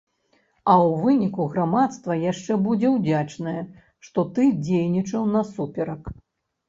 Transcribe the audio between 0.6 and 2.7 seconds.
ў выніку грамадства яшчэ